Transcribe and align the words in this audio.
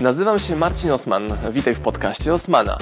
Nazywam 0.00 0.38
się 0.38 0.56
Marcin 0.56 0.90
Osman. 0.90 1.22
Witaj 1.52 1.74
w 1.74 1.80
podcaście 1.80 2.34
Osmana. 2.34 2.78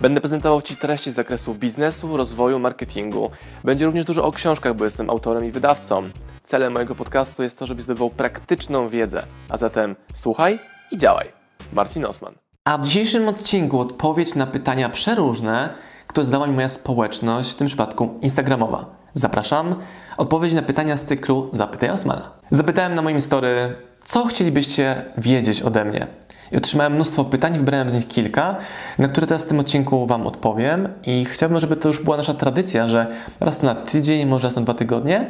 Będę 0.00 0.20
prezentował 0.20 0.62
Ci 0.62 0.76
treści 0.76 1.10
z 1.12 1.14
zakresu 1.14 1.54
biznesu, 1.54 2.16
rozwoju, 2.16 2.58
marketingu. 2.58 3.30
Będzie 3.64 3.86
również 3.86 4.04
dużo 4.04 4.24
o 4.24 4.32
książkach, 4.32 4.76
bo 4.76 4.84
jestem 4.84 5.10
autorem 5.10 5.44
i 5.44 5.50
wydawcą. 5.50 6.02
Celem 6.42 6.72
mojego 6.72 6.94
podcastu 6.94 7.42
jest 7.42 7.58
to, 7.58 7.66
żebyś 7.66 7.84
zdobywał 7.84 8.10
praktyczną 8.10 8.88
wiedzę. 8.88 9.22
A 9.48 9.56
zatem 9.56 9.96
słuchaj 10.14 10.58
i 10.90 10.98
działaj. 10.98 11.32
Marcin 11.72 12.04
Osman. 12.04 12.34
A 12.64 12.78
w 12.78 12.82
dzisiejszym 12.82 13.28
odcinku 13.28 13.80
odpowiedź 13.80 14.34
na 14.34 14.46
pytania 14.46 14.88
przeróżne, 14.88 15.74
które 16.06 16.24
zadała 16.24 16.46
mi 16.46 16.54
moja 16.54 16.68
społeczność, 16.68 17.50
w 17.50 17.54
tym 17.54 17.66
przypadku 17.66 18.18
Instagramowa. 18.22 18.86
Zapraszam. 19.14 19.76
Odpowiedź 20.16 20.54
na 20.54 20.62
pytania 20.62 20.96
z 20.96 21.04
cyklu 21.04 21.50
Zapytaj 21.52 21.90
Osmana. 21.90 22.30
Zapytałem 22.50 22.94
na 22.94 23.02
moim 23.02 23.20
story, 23.20 23.76
co 24.04 24.26
chcielibyście 24.26 25.04
wiedzieć 25.18 25.62
ode 25.62 25.84
mnie. 25.84 26.06
I 26.52 26.56
otrzymałem 26.56 26.94
mnóstwo 26.94 27.24
pytań, 27.24 27.58
wybrałem 27.58 27.90
z 27.90 27.94
nich 27.94 28.08
kilka, 28.08 28.56
na 28.98 29.08
które 29.08 29.26
teraz 29.26 29.44
w 29.44 29.48
tym 29.48 29.60
odcinku 29.60 30.06
Wam 30.06 30.26
odpowiem. 30.26 30.88
I 31.06 31.24
chciałbym, 31.24 31.60
żeby 31.60 31.76
to 31.76 31.88
już 31.88 32.02
była 32.02 32.16
nasza 32.16 32.34
tradycja, 32.34 32.88
że 32.88 33.06
raz 33.40 33.62
na 33.62 33.74
tydzień, 33.74 34.26
może 34.26 34.46
raz 34.46 34.56
na 34.56 34.62
dwa 34.62 34.74
tygodnie 34.74 35.26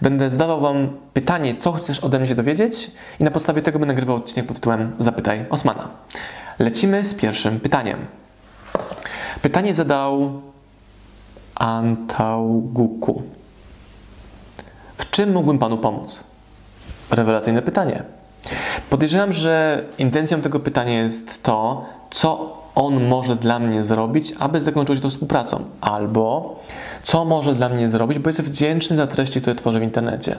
będę 0.00 0.30
zadawał 0.30 0.60
Wam 0.60 0.88
pytanie, 1.12 1.56
co 1.56 1.72
chcesz 1.72 2.00
ode 2.00 2.18
mnie 2.18 2.28
się 2.28 2.34
dowiedzieć, 2.34 2.90
i 3.20 3.24
na 3.24 3.30
podstawie 3.30 3.62
tego 3.62 3.78
będę 3.78 3.94
nagrywał 3.94 4.16
odcinek 4.16 4.46
pod 4.46 4.56
tytułem 4.56 4.92
Zapytaj 4.98 5.46
Osmana. 5.50 5.88
Lecimy 6.58 7.04
z 7.04 7.14
pierwszym 7.14 7.60
pytaniem. 7.60 8.06
Pytanie 9.42 9.74
zadał 9.74 10.42
Antauguku. 11.54 13.22
W 14.96 15.10
czym 15.10 15.32
mógłbym 15.32 15.58
Panu 15.58 15.78
pomóc? 15.78 16.24
Rewelacyjne 17.10 17.62
pytanie. 17.62 18.02
Podejrzewam, 18.90 19.32
że 19.32 19.84
intencją 19.98 20.40
tego 20.40 20.60
pytania 20.60 20.92
jest 20.92 21.42
to, 21.42 21.84
co 22.10 22.58
on 22.74 23.08
może 23.08 23.36
dla 23.36 23.58
mnie 23.58 23.84
zrobić, 23.84 24.34
aby 24.38 24.60
zakończyło 24.60 24.96
się 24.96 25.02
to 25.02 25.10
współpracą, 25.10 25.64
albo 25.80 26.56
co 27.02 27.24
może 27.24 27.54
dla 27.54 27.68
mnie 27.68 27.88
zrobić, 27.88 28.18
bo 28.18 28.28
jest 28.28 28.42
wdzięczny 28.42 28.96
za 28.96 29.06
treści, 29.06 29.40
które 29.40 29.56
tworzę 29.56 29.80
w 29.80 29.82
internecie, 29.82 30.38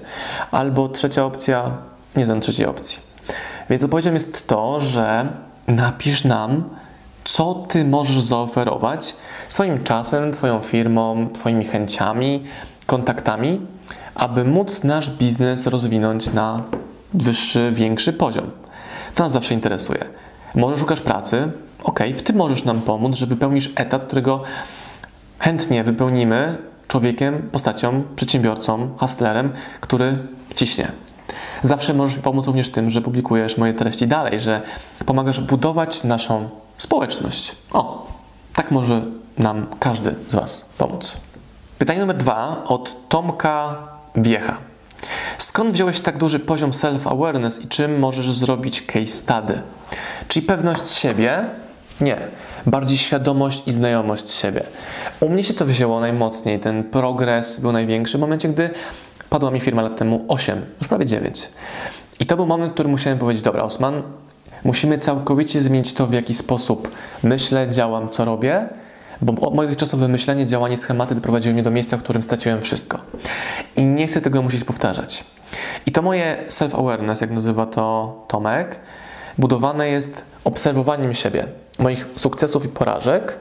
albo 0.51 0.89
trzecia 0.89 1.25
opcja, 1.25 1.71
nie 2.15 2.25
znam 2.25 2.41
trzeciej 2.41 2.65
opcji. 2.65 2.99
Więc 3.69 3.83
odpowiedzią 3.83 4.13
jest 4.13 4.47
to, 4.47 4.79
że 4.79 5.27
napisz 5.67 6.23
nam, 6.23 6.63
co 7.23 7.53
ty 7.53 7.85
możesz 7.85 8.23
zaoferować 8.23 9.15
swoim 9.47 9.83
czasem, 9.83 10.33
twoją 10.33 10.61
firmą, 10.61 11.29
twoimi 11.33 11.65
chęciami, 11.65 12.43
kontaktami, 12.85 13.61
aby 14.15 14.43
móc 14.43 14.83
nasz 14.83 15.09
biznes 15.09 15.67
rozwinąć 15.67 16.33
na 16.33 16.63
wyższy, 17.13 17.71
większy 17.73 18.13
poziom. 18.13 18.51
To 19.15 19.23
nas 19.23 19.31
zawsze 19.31 19.53
interesuje. 19.53 20.05
Może 20.55 20.77
szukasz 20.77 21.01
pracy? 21.01 21.51
Ok, 21.83 21.99
w 22.13 22.21
tym 22.21 22.35
możesz 22.35 22.63
nam 22.63 22.81
pomóc, 22.81 23.15
że 23.15 23.25
wypełnisz 23.25 23.73
etat, 23.75 24.03
którego 24.03 24.43
chętnie 25.39 25.83
wypełnimy 25.83 26.57
człowiekiem, 26.87 27.49
postacią, 27.51 28.03
przedsiębiorcą, 28.15 28.89
hustlerem, 28.97 29.53
który 29.81 30.17
ciśnie. 30.55 30.91
Zawsze 31.63 31.93
możesz 31.93 32.17
mi 32.17 32.23
pomóc 32.23 32.45
również 32.45 32.69
tym, 32.69 32.89
że 32.89 33.01
publikujesz 33.01 33.57
moje 33.57 33.73
treści 33.73 34.07
dalej, 34.07 34.39
że 34.41 34.61
pomagasz 35.05 35.39
budować 35.39 36.03
naszą 36.03 36.49
społeczność. 36.77 37.55
O, 37.73 38.07
tak 38.53 38.71
może 38.71 39.01
nam 39.37 39.67
każdy 39.79 40.15
z 40.27 40.35
Was 40.35 40.69
pomóc. 40.77 41.17
Pytanie 41.77 41.99
numer 41.99 42.17
dwa 42.17 42.63
od 42.65 43.09
Tomka 43.09 43.77
Wiecha. 44.15 44.68
Skąd 45.39 45.73
wziąłeś 45.73 45.99
tak 45.99 46.17
duży 46.17 46.39
poziom 46.39 46.71
self-awareness 46.71 47.63
i 47.63 47.67
czym 47.67 47.99
możesz 47.99 48.31
zrobić 48.31 48.81
case 48.81 49.07
study? 49.07 49.61
Czyli 50.27 50.45
pewność 50.45 50.91
siebie? 50.91 51.45
Nie. 52.01 52.17
Bardziej 52.65 52.97
świadomość 52.97 53.63
i 53.67 53.71
znajomość 53.71 54.31
siebie. 54.31 54.63
U 55.19 55.29
mnie 55.29 55.43
się 55.43 55.53
to 55.53 55.65
wzięło 55.65 55.99
najmocniej. 55.99 56.59
Ten 56.59 56.83
progres 56.83 57.59
był 57.59 57.71
największy 57.71 58.17
w 58.17 58.21
momencie, 58.21 58.49
gdy 58.49 58.69
padła 59.29 59.51
mi 59.51 59.59
firma 59.59 59.81
lat 59.81 59.97
temu 59.97 60.25
8, 60.27 60.65
już 60.79 60.87
prawie 60.87 61.05
9. 61.05 61.49
I 62.19 62.25
to 62.25 62.35
był 62.35 62.45
moment, 62.45 62.71
w 62.71 62.73
którym 62.73 62.91
musiałem 62.91 63.19
powiedzieć: 63.19 63.43
Dobra, 63.43 63.63
Osman, 63.63 64.01
musimy 64.63 64.97
całkowicie 64.97 65.61
zmienić 65.61 65.93
to, 65.93 66.07
w 66.07 66.13
jaki 66.13 66.33
sposób 66.33 66.95
myślę, 67.23 67.67
działam, 67.69 68.09
co 68.09 68.25
robię 68.25 68.69
bo 69.21 69.47
od 69.47 69.55
moich 69.55 69.77
czasów 69.77 69.99
wymyślenie, 69.99 70.45
działanie, 70.45 70.77
schematy 70.77 71.15
doprowadziły 71.15 71.53
mnie 71.53 71.63
do 71.63 71.71
miejsca, 71.71 71.97
w 71.97 72.03
którym 72.03 72.23
straciłem 72.23 72.61
wszystko. 72.61 72.99
I 73.75 73.85
nie 73.85 74.07
chcę 74.07 74.21
tego 74.21 74.41
musieć 74.41 74.63
powtarzać. 74.63 75.23
I 75.85 75.91
to 75.91 76.01
moje 76.01 76.37
self-awareness, 76.49 77.21
jak 77.21 77.31
nazywa 77.31 77.65
to 77.65 78.15
Tomek, 78.27 78.79
budowane 79.37 79.89
jest 79.89 80.21
obserwowaniem 80.43 81.13
siebie, 81.13 81.45
moich 81.79 82.05
sukcesów 82.15 82.65
i 82.65 82.67
porażek, 82.67 83.39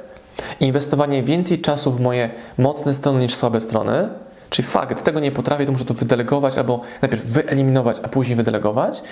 inwestowanie 0.61 1.23
więcej 1.23 1.61
czasu 1.61 1.93
w 1.93 2.01
moje 2.01 2.31
mocne 2.59 2.95
strony 2.95 3.21
niż 3.21 3.35
słabe 3.35 3.61
strony, 3.61 4.09
Czyli 4.51 4.69
fakt, 4.69 5.05
tego 5.05 5.21
nie 5.21 5.33
potrafię, 5.33 5.67
to 5.67 5.73
muszę 5.73 5.85
to 5.85 5.95
wydelegować 5.95 6.59
albo 6.59 6.81
najpierw 7.03 7.27
wyeliminować, 7.27 7.97
a 8.03 8.09
później 8.09 8.37
wydelegować. 8.37 9.03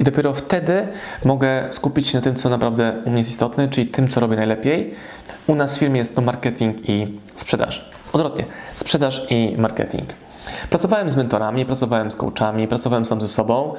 I 0.00 0.04
dopiero 0.04 0.34
wtedy 0.34 0.88
mogę 1.24 1.68
skupić 1.70 2.08
się 2.08 2.18
na 2.18 2.22
tym, 2.22 2.34
co 2.34 2.48
naprawdę 2.48 2.92
u 3.04 3.10
mnie 3.10 3.18
jest 3.18 3.30
istotne, 3.30 3.68
czyli 3.68 3.86
tym, 3.86 4.08
co 4.08 4.20
robię 4.20 4.36
najlepiej. 4.36 4.94
U 5.46 5.54
nas 5.54 5.76
w 5.76 5.78
firmie 5.78 5.98
jest 5.98 6.16
to 6.16 6.22
marketing 6.22 6.88
i 6.88 7.18
sprzedaż. 7.36 7.90
Odwrotnie, 8.12 8.44
sprzedaż 8.74 9.26
i 9.30 9.54
marketing. 9.58 10.08
Pracowałem 10.70 11.10
z 11.10 11.16
mentorami, 11.16 11.66
pracowałem 11.66 12.10
z 12.10 12.16
coachami, 12.16 12.68
pracowałem 12.68 13.04
sam 13.04 13.20
ze 13.20 13.28
sobą. 13.28 13.74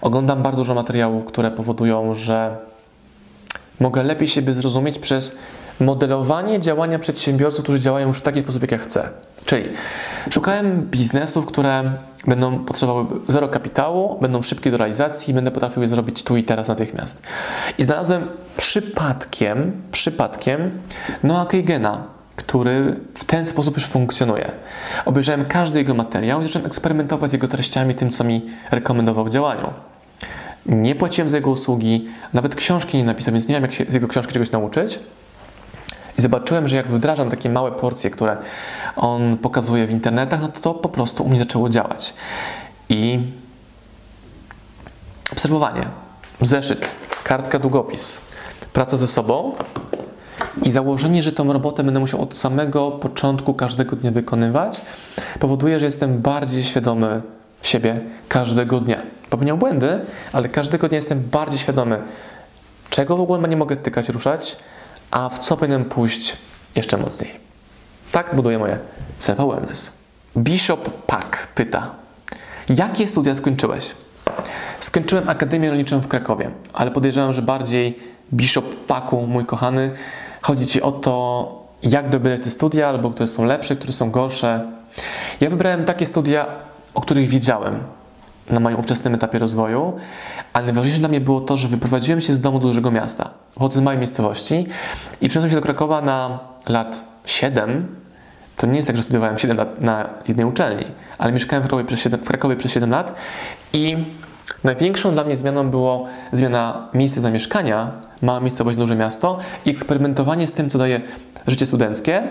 Oglądam 0.00 0.42
bardzo 0.42 0.56
dużo 0.56 0.74
materiałów, 0.74 1.24
które 1.24 1.50
powodują, 1.50 2.14
że 2.14 2.56
mogę 3.80 4.02
lepiej 4.02 4.28
siebie 4.28 4.54
zrozumieć 4.54 4.98
przez 4.98 5.38
modelowanie 5.80 6.60
działania 6.60 6.98
przedsiębiorców, 6.98 7.62
którzy 7.62 7.80
działają 7.80 8.06
już 8.06 8.18
w 8.18 8.22
taki 8.22 8.42
sposób, 8.42 8.62
jak 8.62 8.72
ja 8.72 8.78
chcę. 8.78 9.08
Czyli 9.44 9.68
szukałem 10.30 10.82
biznesów, 10.90 11.46
które 11.46 11.92
będą 12.26 12.58
potrzebowały 12.58 13.06
zero 13.28 13.48
kapitału, 13.48 14.18
będą 14.20 14.42
szybkie 14.42 14.70
do 14.70 14.76
realizacji 14.76 15.30
i 15.30 15.34
będę 15.34 15.50
potrafił 15.50 15.82
je 15.82 15.88
zrobić 15.88 16.22
tu 16.22 16.36
i 16.36 16.44
teraz 16.44 16.68
natychmiast. 16.68 17.22
I 17.78 17.84
znalazłem 17.84 18.26
przypadkiem, 18.56 19.82
przypadkiem 19.92 20.70
Noah 21.22 21.48
Kagena, 21.48 22.02
który 22.36 22.96
w 23.14 23.24
ten 23.24 23.46
sposób 23.46 23.76
już 23.76 23.86
funkcjonuje. 23.86 24.52
Obejrzałem 25.04 25.44
każdy 25.44 25.78
jego 25.78 25.94
materiał 25.94 26.40
i 26.40 26.44
zacząłem 26.44 26.66
eksperymentować 26.66 27.30
z 27.30 27.32
jego 27.32 27.48
treściami, 27.48 27.94
tym 27.94 28.10
co 28.10 28.24
mi 28.24 28.50
rekomendował 28.70 29.24
w 29.24 29.30
działaniu. 29.30 29.70
Nie 30.66 30.94
płaciłem 30.94 31.28
za 31.28 31.36
jego 31.36 31.50
usługi, 31.50 32.08
nawet 32.32 32.54
książki 32.54 32.98
nie 32.98 33.04
napisałem, 33.04 33.34
więc 33.34 33.48
nie 33.48 33.54
wiem 33.54 33.62
jak 33.62 33.72
się 33.72 33.84
z 33.88 33.94
jego 33.94 34.08
książki 34.08 34.32
czegoś 34.32 34.50
nauczyć. 34.50 34.98
I 36.18 36.22
zobaczyłem, 36.22 36.68
że 36.68 36.76
jak 36.76 36.88
wdrażam 36.88 37.30
takie 37.30 37.50
małe 37.50 37.72
porcje, 37.72 38.10
które 38.10 38.36
on 38.96 39.38
pokazuje 39.38 39.86
w 39.86 39.90
internetach, 39.90 40.40
no 40.40 40.48
to 40.48 40.60
to 40.60 40.74
po 40.74 40.88
prostu 40.88 41.24
u 41.24 41.28
mnie 41.28 41.38
zaczęło 41.38 41.68
działać. 41.68 42.14
I 42.88 43.20
obserwowanie, 45.32 45.86
zeszyt, 46.40 46.94
kartka, 47.24 47.58
długopis, 47.58 48.18
praca 48.72 48.96
ze 48.96 49.06
sobą 49.06 49.52
i 50.62 50.70
założenie, 50.70 51.22
że 51.22 51.32
tą 51.32 51.52
robotę 51.52 51.84
będę 51.84 52.00
musiał 52.00 52.22
od 52.22 52.36
samego 52.36 52.90
początku 52.90 53.54
każdego 53.54 53.96
dnia 53.96 54.10
wykonywać, 54.10 54.80
powoduje, 55.40 55.80
że 55.80 55.86
jestem 55.86 56.18
bardziej 56.18 56.64
świadomy 56.64 57.22
siebie 57.62 58.00
każdego 58.28 58.80
dnia. 58.80 59.02
Popełniam 59.30 59.58
błędy, 59.58 60.00
ale 60.32 60.48
każdego 60.48 60.88
dnia 60.88 60.96
jestem 60.96 61.20
bardziej 61.20 61.58
świadomy, 61.58 62.02
czego 62.90 63.16
w 63.16 63.20
ogóle 63.20 63.48
nie 63.48 63.56
mogę 63.56 63.76
tykać, 63.76 64.08
ruszać, 64.08 64.56
a 65.12 65.28
w 65.28 65.38
co 65.38 65.56
powinienem 65.56 65.84
pójść 65.84 66.36
jeszcze 66.74 66.96
mocniej. 66.96 67.30
Tak 68.12 68.34
buduję 68.34 68.58
moje 68.58 68.78
self-awareness. 69.20 69.90
Bishop 70.36 70.90
Pack 71.06 71.46
pyta, 71.46 71.90
jakie 72.68 73.06
studia 73.06 73.34
skończyłeś? 73.34 73.94
Skończyłem 74.80 75.28
Akademię 75.28 75.68
Rolniczą 75.68 76.00
w 76.00 76.08
Krakowie, 76.08 76.50
ale 76.72 76.90
podejrzewam, 76.90 77.32
że 77.32 77.42
bardziej 77.42 77.98
Bishop 78.34 78.64
Packu, 78.86 79.26
mój 79.26 79.46
kochany, 79.46 79.90
chodzi 80.42 80.66
Ci 80.66 80.82
o 80.82 80.92
to, 80.92 81.66
jak 81.82 82.10
dobierać 82.10 82.42
te 82.42 82.50
studia, 82.50 82.88
albo 82.88 83.10
które 83.10 83.26
są 83.26 83.44
lepsze, 83.44 83.76
które 83.76 83.92
są 83.92 84.10
gorsze. 84.10 84.72
Ja 85.40 85.50
wybrałem 85.50 85.84
takie 85.84 86.06
studia, 86.06 86.46
o 86.94 87.00
których 87.00 87.28
wiedziałem, 87.28 87.78
na 88.50 88.60
moim 88.60 88.78
ówczesnym 88.78 89.14
etapie 89.14 89.38
rozwoju, 89.38 89.92
ale 90.52 90.64
najważniejsze 90.64 91.00
dla 91.00 91.08
mnie 91.08 91.20
było 91.20 91.40
to, 91.40 91.56
że 91.56 91.68
wyprowadziłem 91.68 92.20
się 92.20 92.34
z 92.34 92.40
domu 92.40 92.58
do 92.58 92.68
dużego 92.68 92.90
miasta. 92.90 93.30
Chodzę 93.58 93.78
z 93.78 93.82
małej 93.82 93.98
miejscowości 93.98 94.66
i 95.20 95.28
przeniosłem 95.28 95.50
się 95.50 95.56
do 95.56 95.62
Krakowa 95.62 96.02
na 96.02 96.38
lat 96.68 97.04
7. 97.26 97.96
To 98.56 98.66
nie 98.66 98.76
jest 98.76 98.86
tak, 98.86 98.96
że 98.96 99.02
studiowałem 99.02 99.38
7 99.38 99.56
lat 99.56 99.80
na 99.80 100.08
jednej 100.28 100.46
uczelni, 100.46 100.84
ale 101.18 101.32
mieszkałem 101.32 101.62
w 101.62 101.66
Krakowie 101.66 101.84
przez 101.84 102.00
7, 102.00 102.20
w 102.20 102.26
Krakowie 102.26 102.56
przez 102.56 102.72
7 102.72 102.90
lat 102.90 103.14
i 103.72 103.96
największą 104.64 105.12
dla 105.12 105.24
mnie 105.24 105.36
zmianą 105.36 105.70
było 105.70 106.06
zmiana 106.32 106.88
miejsca 106.94 107.20
zamieszkania, 107.20 107.90
mała 108.22 108.40
miejscowość, 108.40 108.78
duże 108.78 108.96
miasto 108.96 109.38
i 109.66 109.70
eksperymentowanie 109.70 110.46
z 110.46 110.52
tym, 110.52 110.70
co 110.70 110.78
daje 110.78 111.00
życie 111.46 111.66
studenckie. 111.66 112.22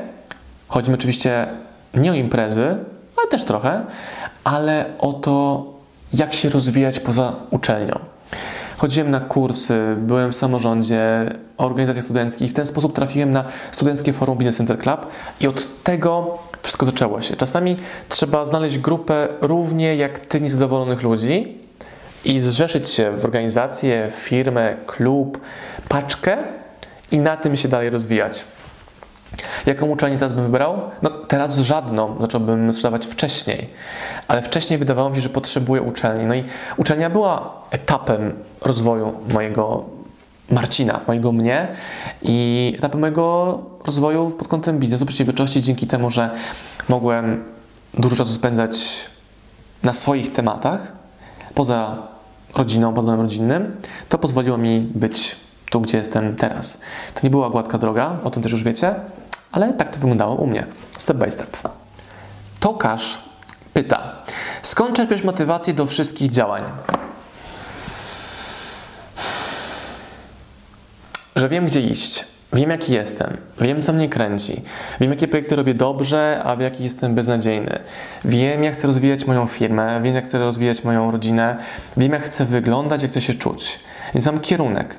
Chodzi 0.67 0.89
mi 0.89 0.95
oczywiście 0.95 1.47
nie 1.93 2.11
o 2.11 2.13
imprezy, 2.13 2.77
ale 3.17 3.27
też 3.31 3.43
trochę, 3.43 3.85
ale 4.43 4.85
o 4.99 5.13
to, 5.13 5.65
jak 6.13 6.33
się 6.33 6.49
rozwijać 6.49 6.99
poza 6.99 7.35
uczelnią. 7.51 7.99
chodziłem 8.77 9.11
na 9.11 9.19
kursy, 9.19 9.95
byłem 9.97 10.31
w 10.31 10.35
samorządzie, 10.35 11.31
organizacjach 11.57 12.05
studenckich 12.05 12.51
w 12.51 12.53
ten 12.53 12.65
sposób 12.65 12.95
trafiłem 12.95 13.31
na 13.31 13.43
Studenckie 13.71 14.13
Forum 14.13 14.37
Business 14.37 14.57
Center 14.57 14.79
Club 14.79 15.07
i 15.39 15.47
od 15.47 15.83
tego 15.83 16.37
wszystko 16.63 16.85
zaczęło 16.85 17.21
się. 17.21 17.35
Czasami 17.35 17.75
trzeba 18.09 18.45
znaleźć 18.45 18.77
grupę 18.77 19.27
równie 19.41 19.95
jak 19.95 20.19
ty 20.19 20.41
niezadowolonych 20.41 21.03
ludzi 21.03 21.57
i 22.25 22.39
zrzeszyć 22.39 22.89
się 22.89 23.17
w 23.17 23.25
organizację, 23.25 24.11
firmę, 24.15 24.75
klub, 24.87 25.41
paczkę 25.89 26.37
i 27.11 27.17
na 27.17 27.37
tym 27.37 27.57
się 27.57 27.67
dalej 27.67 27.89
rozwijać. 27.89 28.45
Jaką 29.65 29.85
uczelnię 29.85 30.17
teraz 30.17 30.33
bym 30.33 30.43
wybrał? 30.43 30.81
No 31.01 31.09
teraz 31.09 31.57
żadną, 31.57 32.15
zacząłbym 32.19 32.73
sprzedawać 32.73 33.05
wcześniej, 33.05 33.69
ale 34.27 34.41
wcześniej 34.41 34.79
wydawało 34.79 35.09
mi 35.09 35.15
się, 35.15 35.21
że 35.21 35.29
potrzebuję 35.29 35.81
uczelni. 35.81 36.25
No 36.25 36.35
i 36.35 36.43
uczelnia 36.77 37.09
była 37.09 37.61
etapem 37.71 38.33
rozwoju 38.61 39.13
mojego 39.33 39.85
Marcina, 40.51 40.99
mojego 41.07 41.31
mnie 41.31 41.67
i 42.21 42.73
etapem 42.77 42.99
mojego 42.99 43.59
rozwoju 43.85 44.31
pod 44.31 44.47
kątem 44.47 44.79
biznesu, 44.79 45.05
przedsiębiorczości 45.05 45.61
dzięki 45.61 45.87
temu, 45.87 46.09
że 46.09 46.29
mogłem 46.89 47.43
dużo 47.93 48.15
czasu 48.15 48.33
spędzać 48.33 49.05
na 49.83 49.93
swoich 49.93 50.33
tematach, 50.33 50.91
poza 51.55 51.97
rodziną, 52.55 52.93
poza 52.93 53.05
domem 53.05 53.21
rodzinnym, 53.21 53.75
to 54.09 54.17
pozwoliło 54.17 54.57
mi 54.57 54.79
być 54.79 55.35
tu, 55.69 55.81
gdzie 55.81 55.97
jestem 55.97 56.35
teraz. 56.35 56.81
To 57.13 57.19
nie 57.23 57.29
była 57.29 57.49
gładka 57.49 57.77
droga, 57.77 58.17
o 58.23 58.29
tym 58.29 58.43
też 58.43 58.51
już 58.51 58.63
wiecie, 58.63 58.95
ale 59.51 59.73
tak 59.73 59.89
to 59.89 59.99
wyglądało 59.99 60.35
u 60.35 60.47
mnie, 60.47 60.65
step 60.97 61.17
by 61.17 61.31
step. 61.31 61.57
Tokarz 62.59 63.21
pyta, 63.73 64.15
skąd 64.61 64.95
czerpiesz 64.95 65.23
motywację 65.23 65.73
do 65.73 65.85
wszystkich 65.85 66.31
działań? 66.31 66.63
Że 71.35 71.49
wiem, 71.49 71.65
gdzie 71.65 71.81
iść, 71.81 72.25
wiem, 72.53 72.69
jaki 72.69 72.93
jestem, 72.93 73.37
wiem, 73.61 73.81
co 73.81 73.93
mnie 73.93 74.09
kręci, 74.09 74.61
wiem, 74.99 75.11
jakie 75.11 75.27
projekty 75.27 75.55
robię 75.55 75.73
dobrze, 75.73 76.41
a 76.43 76.55
w 76.55 76.61
jakich 76.61 76.81
jestem 76.81 77.15
beznadziejny. 77.15 77.79
Wiem, 78.25 78.63
jak 78.63 78.73
chcę 78.73 78.87
rozwijać 78.87 79.25
moją 79.25 79.47
firmę, 79.47 80.01
wiem, 80.03 80.15
jak 80.15 80.25
chcę 80.25 80.39
rozwijać 80.39 80.83
moją 80.83 81.11
rodzinę, 81.11 81.57
wiem, 81.97 82.11
jak 82.11 82.23
chcę 82.23 82.45
wyglądać, 82.45 83.01
jak 83.01 83.11
chcę 83.11 83.21
się 83.21 83.33
czuć. 83.33 83.79
Więc 84.13 84.25
mam 84.25 84.39
kierunek. 84.39 84.95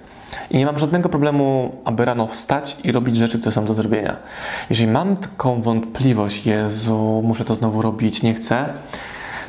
I 0.50 0.56
nie 0.56 0.67
mam 0.67 0.79
żadnego 0.79 1.08
problemu, 1.08 1.76
aby 1.84 2.05
rano 2.05 2.26
wstać 2.26 2.76
i 2.84 2.93
robić 2.93 3.17
rzeczy, 3.17 3.38
które 3.38 3.52
są 3.52 3.64
do 3.64 3.75
zrobienia. 3.75 4.17
Jeżeli 4.70 4.90
mam 4.90 5.17
taką 5.17 5.62
wątpliwość, 5.62 6.46
Jezu, 6.46 7.23
muszę 7.25 7.44
to 7.44 7.55
znowu 7.55 7.82
robić, 7.82 8.23
nie 8.23 8.34
chcę, 8.34 8.69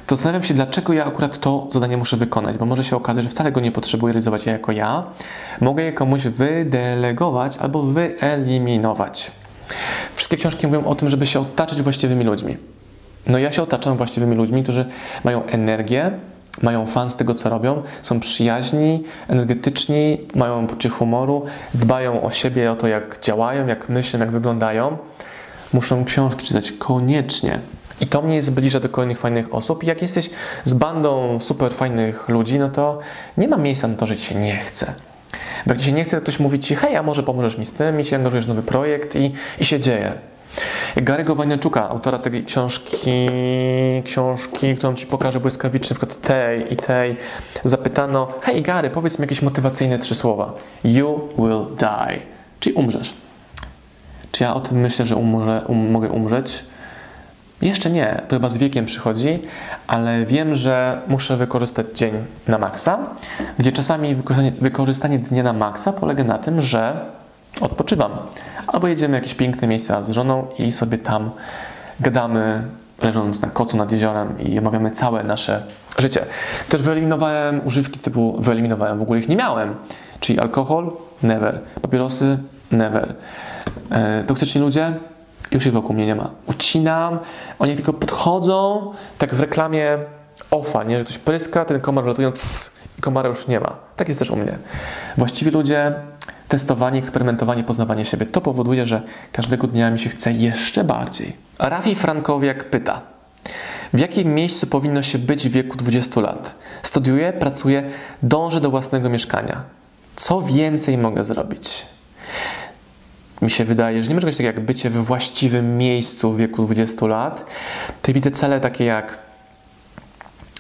to 0.07 0.15
zastanawiam 0.15 0.43
się, 0.43 0.53
dlaczego 0.53 0.93
ja 0.93 1.05
akurat 1.05 1.39
to 1.39 1.67
zadanie 1.71 1.97
muszę 1.97 2.17
wykonać, 2.17 2.57
bo 2.57 2.65
może 2.65 2.83
się 2.83 2.95
okazać, 2.95 3.23
że 3.23 3.29
wcale 3.29 3.51
go 3.51 3.61
nie 3.61 3.71
potrzebuję 3.71 4.13
realizować 4.13 4.45
ja 4.45 4.51
jako 4.51 4.71
ja. 4.71 5.03
Mogę 5.61 5.83
je 5.83 5.93
komuś 5.93 6.21
wydelegować 6.23 7.57
albo 7.57 7.83
wyeliminować. 7.83 9.31
Wszystkie 10.15 10.37
książki 10.37 10.67
mówią 10.67 10.85
o 10.85 10.95
tym, 10.95 11.09
żeby 11.09 11.27
się 11.27 11.39
otaczać 11.39 11.81
właściwymi 11.81 12.25
ludźmi. 12.25 12.57
No 13.27 13.37
ja 13.37 13.51
się 13.51 13.63
otaczam 13.63 13.97
właściwymi 13.97 14.35
ludźmi, 14.35 14.63
którzy 14.63 14.85
mają 15.23 15.45
energię, 15.45 16.11
mają 16.61 16.85
fan 16.85 17.09
z 17.09 17.15
tego, 17.15 17.33
co 17.33 17.49
robią, 17.49 17.83
są 18.01 18.19
przyjaźni, 18.19 19.03
energetyczni, 19.27 20.21
mają 20.35 20.67
poczucie 20.67 20.89
humoru, 20.89 21.45
dbają 21.73 22.23
o 22.23 22.31
siebie, 22.31 22.71
o 22.71 22.75
to, 22.75 22.87
jak 22.87 23.19
działają, 23.21 23.67
jak 23.67 23.89
myślą, 23.89 24.19
jak 24.19 24.31
wyglądają. 24.31 24.97
Muszą 25.73 26.05
książki 26.05 26.45
czytać 26.45 26.71
koniecznie. 26.71 27.59
I 28.01 28.07
to 28.07 28.21
mnie 28.21 28.41
zbliża 28.41 28.79
do 28.79 28.89
kolejnych 28.89 29.19
fajnych 29.19 29.53
osób. 29.53 29.83
I 29.83 29.87
jak 29.87 30.01
jesteś 30.01 30.29
z 30.63 30.73
bandą 30.73 31.39
super 31.39 31.73
fajnych 31.73 32.29
ludzi, 32.29 32.59
no 32.59 32.69
to 32.69 32.99
nie 33.37 33.47
ma 33.47 33.57
miejsca 33.57 33.87
na 33.87 33.95
to, 33.95 34.05
że 34.05 34.17
ci 34.17 34.25
się 34.25 34.35
nie 34.35 34.57
chce. 34.57 34.93
Bo 35.65 35.73
jak 35.73 35.79
ci 35.79 35.85
się 35.85 35.91
nie 35.91 36.03
chce, 36.03 36.17
to 36.17 36.21
ktoś 36.21 36.39
mówi 36.39 36.59
ci, 36.59 36.75
hej, 36.75 36.95
a 36.95 37.03
może 37.03 37.23
pomożesz 37.23 37.57
mi 37.57 37.65
z 37.65 37.73
tym 37.73 37.99
i 37.99 38.05
się 38.05 38.15
angażujesz 38.15 38.45
w 38.45 38.47
nowy 38.47 38.63
projekt 38.63 39.15
i, 39.15 39.31
i 39.59 39.65
się 39.65 39.79
dzieje. 39.79 40.13
Gary'ego 40.95 41.35
Wajniaczuka, 41.35 41.89
autora 41.89 42.19
tej 42.19 42.45
książki, 42.45 43.29
książki, 44.05 44.75
którą 44.75 44.95
Ci 44.95 45.07
pokażę 45.07 45.39
błyskawicznie, 45.39 45.95
przykład 45.95 46.21
tej 46.21 46.73
i 46.73 46.75
tej, 46.75 47.17
zapytano, 47.65 48.27
hej 48.41 48.61
Gary, 48.61 48.89
powiedz 48.89 49.19
mi 49.19 49.23
jakieś 49.23 49.41
motywacyjne 49.41 49.99
trzy 49.99 50.15
słowa. 50.15 50.53
You 50.83 51.29
will 51.37 51.65
die, 51.79 52.19
czyli 52.59 52.75
umrzesz. 52.75 53.13
Czy 54.31 54.43
ja 54.43 54.55
o 54.55 54.59
tym 54.59 54.77
myślę, 54.77 55.05
że 55.05 55.15
umrze, 55.15 55.61
um, 55.67 55.91
mogę 55.91 56.09
umrzeć? 56.09 56.63
Jeszcze 57.61 57.89
nie, 57.89 58.21
to 58.27 58.35
chyba 58.35 58.49
z 58.49 58.57
wiekiem 58.57 58.85
przychodzi, 58.85 59.39
ale 59.87 60.25
wiem, 60.25 60.55
że 60.55 61.01
muszę 61.07 61.37
wykorzystać 61.37 61.87
dzień 61.95 62.13
na 62.47 62.57
maksa, 62.57 62.99
gdzie 63.59 63.71
czasami 63.71 64.15
wykorzystanie, 64.15 64.51
wykorzystanie 64.61 65.19
dnia 65.19 65.43
na 65.43 65.53
maksa 65.53 65.93
polega 65.93 66.23
na 66.23 66.37
tym, 66.37 66.61
że 66.61 67.05
odpoczywam. 67.61 68.11
Albo 68.67 68.87
jedziemy 68.87 69.11
w 69.11 69.21
jakieś 69.21 69.33
piękne 69.33 69.67
miejsca 69.67 70.03
z 70.03 70.09
żoną 70.09 70.47
i 70.59 70.71
sobie 70.71 70.97
tam 70.97 71.31
gadamy, 71.99 72.63
leżąc 73.01 73.41
na 73.41 73.49
kocu 73.49 73.77
nad 73.77 73.91
jeziorem 73.91 74.39
i 74.39 74.59
omawiamy 74.59 74.91
całe 74.91 75.23
nasze 75.23 75.63
życie. 75.97 76.25
Też 76.69 76.81
wyeliminowałem 76.81 77.61
używki 77.65 77.99
typu, 77.99 78.35
wyeliminowałem, 78.39 78.99
w 78.99 79.01
ogóle 79.01 79.19
ich 79.19 79.29
nie 79.29 79.35
miałem, 79.35 79.75
czyli 80.19 80.39
alkohol, 80.39 80.91
never, 81.23 81.59
papierosy, 81.81 82.37
never. 82.71 83.13
E, 83.89 84.23
toksyczni 84.23 84.61
ludzie, 84.61 84.93
już 85.51 85.65
ich 85.65 85.73
wokół 85.73 85.95
mnie 85.95 86.05
nie 86.05 86.15
ma. 86.15 86.29
Ucinam, 86.45 87.19
oni 87.59 87.75
tylko 87.75 87.93
podchodzą, 87.93 88.91
tak 89.17 89.35
w 89.35 89.39
reklamie 89.39 89.97
ofa, 90.51 90.83
nie, 90.83 90.97
że 90.97 91.03
ktoś 91.03 91.17
pryska, 91.17 91.65
ten 91.65 91.81
komar 91.81 92.05
latuje, 92.05 92.31
i 92.99 93.01
komara 93.01 93.29
już 93.29 93.47
nie 93.47 93.59
ma. 93.59 93.75
Tak 93.95 94.07
jest 94.07 94.19
też 94.19 94.31
u 94.31 94.35
mnie. 94.35 94.57
Właściwi 95.17 95.51
ludzie 95.51 95.93
testowanie, 96.47 96.99
eksperymentowanie, 96.99 97.63
poznawanie 97.63 98.05
siebie. 98.05 98.25
To 98.25 98.41
powoduje, 98.41 98.85
że 98.85 99.01
każdego 99.31 99.67
dnia 99.67 99.91
mi 99.91 99.99
się 99.99 100.09
chce 100.09 100.31
jeszcze 100.31 100.83
bardziej. 100.83 101.33
Rafi 101.59 101.95
Frankowiak 101.95 102.69
pyta, 102.69 103.01
w 103.93 103.99
jakim 103.99 104.33
miejscu 104.35 104.67
powinno 104.67 105.03
się 105.03 105.17
być 105.17 105.49
w 105.49 105.51
wieku 105.51 105.77
20 105.77 106.21
lat? 106.21 106.53
Studiuję, 106.83 107.33
pracuję, 107.33 107.83
dążę 108.23 108.61
do 108.61 108.69
własnego 108.69 109.09
mieszkania. 109.09 109.63
Co 110.15 110.41
więcej 110.41 110.97
mogę 110.97 111.23
zrobić? 111.23 111.85
Mi 113.41 113.51
się 113.51 113.65
wydaje, 113.65 114.03
że 114.03 114.09
nie 114.09 114.15
może 114.15 114.27
być 114.27 114.37
tak 114.37 114.45
jak 114.45 114.59
bycie 114.59 114.89
we 114.89 115.01
właściwym 115.01 115.77
miejscu 115.77 116.31
w 116.31 116.37
wieku 116.37 116.63
20 116.63 117.07
lat. 117.07 117.45
To 118.01 118.13
widzę 118.13 118.31
cele 118.31 118.59
takie 118.59 118.85
jak 118.85 119.17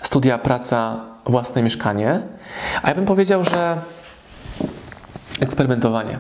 studia, 0.03 0.37
praca, 0.37 1.01
własne 1.25 1.63
mieszkanie. 1.63 2.21
A 2.83 2.89
ja 2.89 2.95
bym 2.95 3.05
powiedział, 3.05 3.43
że 3.43 3.77
eksperymentowanie. 5.43 6.19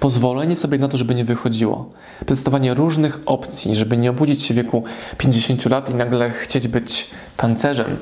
Pozwolenie 0.00 0.56
sobie 0.56 0.78
na 0.78 0.88
to, 0.88 0.96
żeby 0.96 1.14
nie 1.14 1.24
wychodziło. 1.24 1.90
Testowanie 2.26 2.74
różnych 2.74 3.20
opcji, 3.26 3.74
żeby 3.74 3.96
nie 3.96 4.10
obudzić 4.10 4.42
się 4.42 4.54
w 4.54 4.56
wieku 4.56 4.84
50 5.18 5.66
lat 5.66 5.90
i 5.90 5.94
nagle 5.94 6.30
chcieć 6.30 6.68
być 6.68 7.10
tancerzem. 7.36 7.96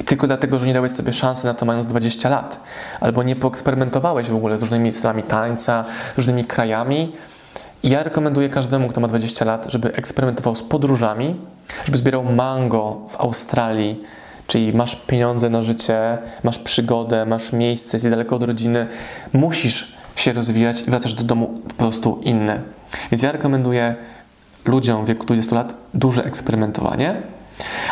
I 0.00 0.04
tylko 0.04 0.26
dlatego, 0.26 0.58
że 0.58 0.66
nie 0.66 0.74
dałeś 0.74 0.92
sobie 0.92 1.12
szansy 1.12 1.46
na 1.46 1.54
to 1.54 1.66
mając 1.66 1.86
20 1.86 2.28
lat. 2.28 2.60
Albo 3.00 3.22
nie 3.22 3.36
poeksperymentowałeś 3.36 4.28
w 4.28 4.36
ogóle 4.36 4.58
z 4.58 4.60
różnymi 4.60 4.92
stylami 4.92 5.22
tańca, 5.22 5.84
różnymi 6.16 6.44
krajami. 6.44 7.12
I 7.82 7.90
ja 7.90 8.02
rekomenduję 8.02 8.48
każdemu, 8.48 8.88
kto 8.88 9.00
ma 9.00 9.08
20 9.08 9.44
lat, 9.44 9.66
żeby 9.68 9.94
eksperymentował 9.94 10.56
z 10.56 10.62
podróżami, 10.62 11.36
żeby 11.84 11.98
zbierał 11.98 12.24
mango 12.24 13.00
w 13.08 13.16
Australii, 13.20 14.04
Czyli 14.52 14.72
masz 14.72 14.96
pieniądze 14.96 15.50
na 15.50 15.62
życie, 15.62 16.18
masz 16.42 16.58
przygodę, 16.58 17.26
masz 17.26 17.52
miejsce, 17.52 17.96
jesteś 17.96 18.10
daleko 18.10 18.36
od 18.36 18.42
rodziny, 18.42 18.86
musisz 19.32 19.96
się 20.16 20.32
rozwijać 20.32 20.82
i 20.82 20.90
wracasz 20.90 21.14
do 21.14 21.24
domu 21.24 21.60
po 21.68 21.74
prostu 21.74 22.20
inny. 22.22 22.60
Więc 23.10 23.22
ja 23.22 23.32
rekomenduję 23.32 23.94
ludziom 24.64 25.04
w 25.04 25.08
wieku 25.08 25.26
20 25.26 25.54
lat 25.54 25.74
duże 25.94 26.24
eksperymentowanie. 26.24 27.14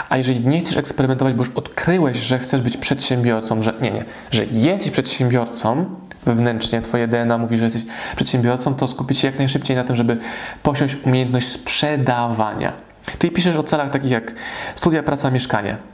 A 0.09 0.17
jeżeli 0.17 0.47
nie 0.47 0.61
chcesz 0.61 0.77
eksperymentować, 0.77 1.35
bo 1.35 1.45
już 1.45 1.55
odkryłeś, 1.55 2.17
że 2.17 2.39
chcesz 2.39 2.61
być 2.61 2.77
przedsiębiorcą, 2.77 3.63
że 3.63 3.75
nie, 3.83 3.91
nie, 3.91 4.05
że 4.31 4.45
jesteś 4.45 4.91
przedsiębiorcą, 4.91 5.85
wewnętrznie 6.27 6.83
twoje 6.83 7.09
DNA 7.09 7.39
mówi, 7.39 7.59
że 7.59 7.65
jesteś 7.65 7.83
przedsiębiorcą, 8.17 8.75
to 8.75 8.89
skupić 8.89 9.19
się 9.19 9.27
jak 9.27 9.39
najszybciej 9.39 9.77
na 9.77 9.85
tym, 9.85 9.97
żeby 9.97 10.19
posiąść 10.63 10.97
umiejętność 11.05 11.49
sprzedawania. 11.49 12.73
Tu 13.19 13.31
piszesz 13.31 13.57
o 13.57 13.63
celach 13.63 13.91
takich 13.91 14.11
jak 14.11 14.35
studia, 14.75 15.03
praca, 15.03 15.31
mieszkanie. 15.31 15.90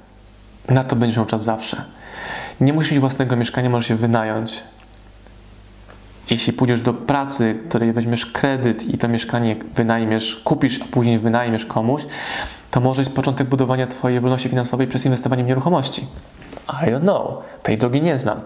Na 0.69 0.85
to 0.85 0.97
będziesz 0.97 1.17
miał 1.17 1.27
czas 1.27 1.43
zawsze. 1.43 1.85
Nie 2.61 2.73
musisz 2.73 2.91
mieć 2.91 3.01
własnego 3.01 3.37
mieszkania, 3.37 3.71
możesz 3.71 3.89
się 3.89 3.95
wynająć. 3.95 4.63
Jeśli 6.31 6.53
pójdziesz 6.53 6.81
do 6.81 6.95
pracy, 6.95 7.59
której 7.69 7.93
weźmiesz 7.93 8.27
kredyt 8.27 8.83
i 8.83 8.99
to 8.99 9.09
mieszkanie 9.09 9.57
wynajmiesz, 9.75 10.37
kupisz, 10.45 10.83
a 10.83 10.85
później 10.85 11.19
wynajmiesz 11.19 11.67
komuś, 11.67 12.07
to 12.71 12.81
może 12.81 13.01
jest 13.01 13.15
początek 13.15 13.49
budowania 13.49 13.87
Twojej 13.87 14.21
wolności 14.21 14.49
finansowej 14.49 14.87
przez 14.87 15.05
inwestowanie 15.05 15.43
w 15.43 15.47
nieruchomości. 15.47 16.07
I 16.69 16.91
don't 16.91 17.01
know, 17.01 17.43
tej 17.63 17.79
drogi 17.79 18.03
nie 18.03 18.19
znam. 18.19 18.41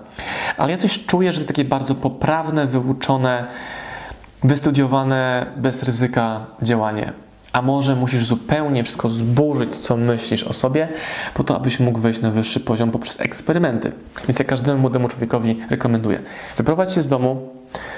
Ale 0.57 0.73
ja 0.73 0.79
coś 0.79 1.07
czuję, 1.07 1.33
że 1.33 1.41
to 1.41 1.47
takie 1.47 1.65
bardzo 1.65 1.95
poprawne, 1.95 2.67
wyuczone, 2.67 3.47
wystudiowane, 4.43 5.47
bez 5.57 5.83
ryzyka 5.83 6.47
działanie. 6.63 7.13
A 7.53 7.63
może 7.63 7.97
musisz 7.97 8.27
zupełnie 8.27 8.85
wszystko 8.85 9.09
zburzyć, 9.09 9.77
co 9.77 9.97
myślisz 9.97 10.45
o 10.45 10.53
sobie, 10.53 10.89
po 11.35 11.45
to, 11.45 11.57
abyś 11.57 11.81
mógł 11.81 11.99
wejść 11.99 12.21
na 12.21 12.31
wyższy 12.31 12.61
poziom 12.61 12.91
poprzez 12.91 13.21
eksperymenty. 13.21 13.93
Więc 14.29 14.39
ja 14.39 14.45
każdemu 14.45 14.81
młodemu 14.81 15.09
człowiekowi 15.09 15.61
rekomenduję. 15.71 16.19
Wyprowadź 16.57 16.93
się 16.93 17.03
z 17.03 17.09
domu. 17.09 17.49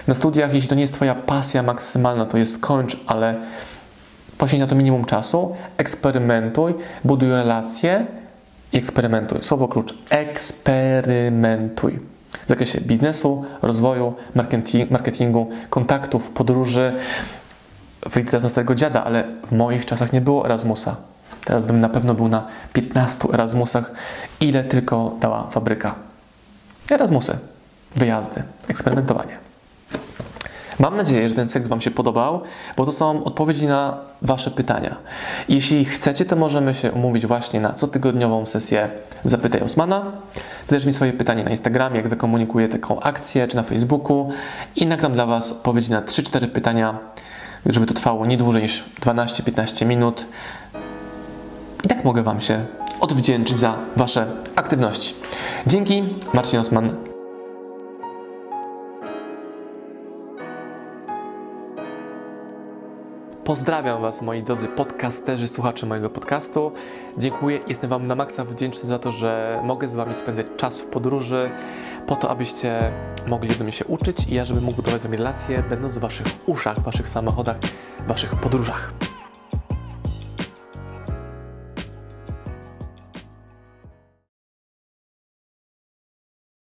Na 0.09 0.15
studiach, 0.15 0.55
jeśli 0.55 0.69
to 0.69 0.75
nie 0.75 0.81
jest 0.81 0.95
Twoja 0.95 1.15
pasja 1.15 1.63
maksymalna, 1.63 2.27
to 2.27 2.39
je 2.39 2.47
skończ, 2.47 2.97
ale 3.07 3.35
poświęć 4.39 4.61
na 4.61 4.67
to 4.67 4.75
minimum 4.75 5.05
czasu, 5.05 5.57
eksperymentuj, 5.77 6.75
buduj 7.05 7.31
relacje 7.31 8.07
i 8.73 8.79
eksperymentuj. 8.79 9.39
Słowo 9.43 9.69
klucz. 9.69 9.95
Eksperymentuj. 10.11 11.99
W 12.47 12.49
zakresie 12.49 12.81
biznesu, 12.81 13.45
rozwoju, 13.63 14.15
marketingu, 14.91 15.51
kontaktów, 15.71 16.31
podróży. 16.31 16.93
Wyjdę 18.07 18.31
teraz 18.31 18.43
na 18.43 18.49
starego 18.49 18.75
dziada, 18.75 19.05
ale 19.05 19.25
w 19.47 19.53
moich 19.53 19.87
czasach 19.87 20.13
nie 20.13 20.21
było 20.21 20.45
Erasmusa. 20.45 20.97
Teraz 21.45 21.63
bym 21.63 21.81
na 21.81 21.89
pewno 21.89 22.15
był 22.15 22.29
na 22.29 22.47
15 22.73 23.29
Erasmusach, 23.35 23.93
ile 24.41 24.65
tylko 24.65 25.17
dała 25.21 25.51
fabryka. 25.51 25.95
Erasmusy, 26.91 27.39
wyjazdy, 27.97 28.43
eksperymentowanie. 28.69 29.39
Mam 30.79 30.97
nadzieję, 30.97 31.29
że 31.29 31.35
ten 31.35 31.49
cykl 31.49 31.69
Wam 31.69 31.81
się 31.81 31.91
podobał, 31.91 32.41
bo 32.77 32.87
to 32.87 32.93
są 32.93 33.25
odpowiedzi 33.25 33.67
na 33.67 33.99
Wasze 34.23 34.51
pytania. 34.51 34.97
Jeśli 35.49 35.85
chcecie, 35.85 36.25
to 36.25 36.37
możemy 36.37 36.75
się 36.75 36.93
umówić 36.93 37.27
właśnie 37.27 37.61
na 37.61 37.73
cotygodniową 37.73 38.47
sesję 38.47 38.89
Zapytaj 39.25 39.61
Osmana. 39.61 40.13
Zadajesz 40.67 40.87
mi 40.87 40.93
swoje 40.93 41.13
pytanie 41.13 41.45
na 41.45 41.51
Instagramie, 41.51 41.97
jak 41.97 42.09
zakomunikuję 42.09 42.69
taką 42.69 43.01
akcję, 43.01 43.49
czy 43.49 43.57
na 43.57 43.63
Facebooku 43.63 44.29
i 44.77 44.87
nagram 44.87 45.13
dla 45.13 45.27
Was 45.27 45.53
odpowiedzi 45.53 45.91
na 45.91 46.03
3-4 46.03 46.49
pytania, 46.49 46.99
żeby 47.67 47.87
to 47.87 47.95
trwało 47.95 48.27
nie 48.27 48.37
dłużej 48.37 48.63
niż 48.63 48.85
12-15 49.01 49.87
minut. 49.87 50.27
I 51.85 51.89
tak 51.89 52.05
mogę 52.05 52.23
Wam 52.23 52.41
się 52.41 52.67
odwdzięczyć 53.01 53.59
za 53.59 53.77
Wasze 53.97 54.27
aktywności. 54.57 55.15
Dzięki, 55.67 56.03
Marcin 56.35 56.61
Osman. 56.61 57.13
Pozdrawiam 63.45 64.03
Was, 64.03 64.23
moi 64.23 64.43
drodzy 64.43 64.69
podcasterzy, 64.69 65.49
słuchacze 65.49 65.87
mojego 65.87 66.11
podcastu. 66.11 66.73
Dziękuję, 67.19 67.61
jestem 67.69 67.91
Wam 67.91 68.07
na 68.07 68.15
maksa 68.15 68.45
wdzięczny 68.45 68.89
za 68.89 68.99
to, 68.99 69.13
że 69.13 69.61
mogę 69.65 69.89
z 69.89 69.95
Wami 69.95 70.15
spędzać 70.15 70.47
czas 70.57 70.81
w 70.81 70.87
podróży, 70.87 71.51
po 72.07 72.17
to, 72.17 72.31
abyście 72.31 72.93
mogli 73.27 73.57
do 73.57 73.65
mnie 73.65 73.73
się 73.73 73.85
uczyć 73.85 74.27
i 74.29 74.35
ja, 74.35 74.45
żebym 74.45 74.65
mógł 74.65 74.77
budować 74.77 75.01
z 75.01 75.05
Wami 75.05 75.17
relacje, 75.17 75.63
będąc 75.63 75.97
w 75.97 76.01
Waszych 76.01 76.27
uszach, 76.47 76.81
w 76.81 76.83
Waszych 76.83 77.09
samochodach, 77.09 77.57
w 78.01 78.07
Waszych 78.07 78.35
podróżach. 78.35 78.93